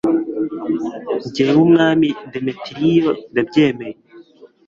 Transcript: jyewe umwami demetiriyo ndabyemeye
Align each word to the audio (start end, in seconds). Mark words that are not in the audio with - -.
jyewe 1.33 1.59
umwami 1.67 2.09
demetiriyo 2.31 3.11
ndabyemeye 3.31 3.97